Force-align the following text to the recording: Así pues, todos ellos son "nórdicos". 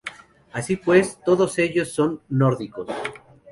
Así 0.51 0.77
pues, 0.77 1.19
todos 1.23 1.59
ellos 1.59 1.91
son 1.93 2.23
"nórdicos". 2.27 2.87